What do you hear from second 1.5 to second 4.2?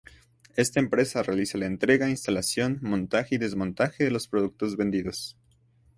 la entrega, instalación, montaje y desmontaje de